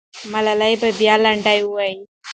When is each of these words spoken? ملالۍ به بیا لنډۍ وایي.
ملالۍ 0.31 0.73
به 0.81 0.89
بیا 0.99 1.15
لنډۍ 1.23 1.59
وایي. 1.65 1.95